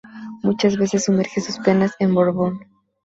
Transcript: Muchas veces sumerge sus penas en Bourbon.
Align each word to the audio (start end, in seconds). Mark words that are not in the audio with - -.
Muchas 0.41 0.77
veces 0.77 1.05
sumerge 1.05 1.41
sus 1.41 1.59
penas 1.59 1.93
en 1.99 2.15
Bourbon. 2.15 2.65